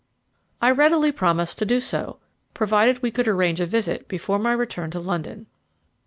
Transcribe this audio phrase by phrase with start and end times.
[0.63, 2.17] I readily promised to do so,
[2.55, 5.45] provided we could arrange a visit before my return to London.